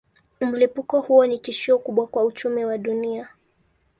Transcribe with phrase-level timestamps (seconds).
[0.41, 3.29] Mlipuko huo ni tishio kubwa kwa uchumi wa dunia.